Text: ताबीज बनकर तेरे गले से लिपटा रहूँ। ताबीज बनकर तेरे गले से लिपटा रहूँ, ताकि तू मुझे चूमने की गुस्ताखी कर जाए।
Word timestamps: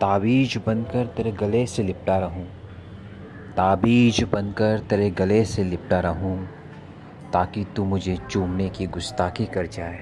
ताबीज 0.00 0.56
बनकर 0.66 1.06
तेरे 1.06 1.32
गले 1.32 1.66
से 1.66 1.82
लिपटा 1.82 2.16
रहूँ। 2.18 2.44
ताबीज 3.56 4.22
बनकर 4.22 4.78
तेरे 4.78 5.10
गले 5.10 5.44
से 5.44 5.64
लिपटा 5.64 6.00
रहूँ, 6.00 6.48
ताकि 7.32 7.64
तू 7.76 7.84
मुझे 7.84 8.16
चूमने 8.30 8.68
की 8.68 8.86
गुस्ताखी 8.86 9.46
कर 9.46 9.66
जाए। 9.66 9.98